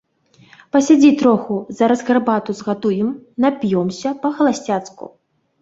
[0.75, 3.13] Пасядзі троху, зараз гарбату згатуем,
[3.47, 5.13] нап'ёмся па-халасцяцку.